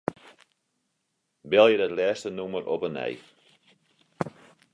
Belje 1.49 1.75
dat 1.81 1.95
lêste 1.97 2.29
nûmer 2.31 2.63
op 2.73 2.81
'e 2.83 2.89
nij. 2.97 3.13